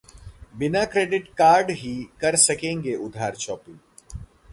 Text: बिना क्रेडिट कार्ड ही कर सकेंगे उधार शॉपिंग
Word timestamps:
बिना 0.57 0.83
क्रेडिट 0.85 1.27
कार्ड 1.37 1.69
ही 1.71 1.93
कर 2.21 2.35
सकेंगे 2.35 2.95
उधार 2.95 3.35
शॉपिंग 3.35 3.77